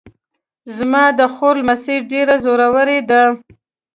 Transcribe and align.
زما 0.77 1.03
د 1.19 1.21
خور 1.33 1.55
لمسی 1.61 1.95
ډېر 2.11 2.27
زړور 2.43 2.89
ده 3.09 3.21